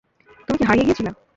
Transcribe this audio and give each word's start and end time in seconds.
তুমি 0.47 0.57
কি 0.59 0.65
হারিয়ে 0.67 0.85
গিয়েছিল? 0.87 1.07